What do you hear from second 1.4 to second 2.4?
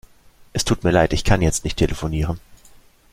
jetzt nicht telefonieren.